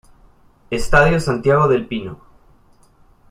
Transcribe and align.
Estadio 0.71 1.19
Santiago 1.19 1.67
del 1.67 1.85
Pino 1.85 2.19